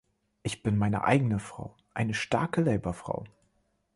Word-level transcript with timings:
Ich 0.41 0.63
bin 0.63 0.79
meine 0.79 1.03
eigene 1.03 1.37
Frau. 1.37 1.75
Eine 1.93 2.15
starke 2.15 2.61
Labour-Frau. 2.63 3.23